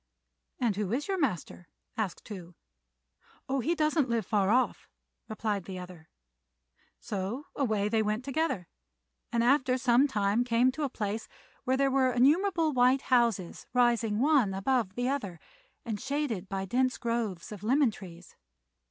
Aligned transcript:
"And 0.59 0.77
who 0.77 0.91
is 0.93 1.07
your 1.07 1.19
master?" 1.19 1.67
asked 1.95 2.25
Tou. 2.25 2.55
"Oh, 3.47 3.59
he 3.59 3.75
doesn't 3.75 4.09
live 4.09 4.25
far 4.25 4.49
off," 4.49 4.89
replied 5.29 5.65
the 5.65 5.77
other; 5.77 6.09
so 6.99 7.45
away 7.55 7.87
they 7.87 8.01
went 8.01 8.25
together, 8.25 8.67
and 9.31 9.43
after 9.43 9.77
some 9.77 10.07
time 10.07 10.43
came 10.43 10.71
to 10.71 10.81
a 10.81 10.89
place 10.89 11.27
where 11.65 11.77
there 11.77 11.91
were 11.91 12.11
innumerable 12.13 12.73
white 12.73 13.01
houses 13.13 13.67
rising 13.75 14.17
one 14.17 14.55
above 14.55 14.95
the 14.95 15.07
other, 15.07 15.39
and 15.85 16.01
shaded 16.01 16.49
by 16.49 16.65
dense 16.65 16.97
groves 16.97 17.51
of 17.51 17.61
lemon 17.61 17.91
trees. 17.91 18.35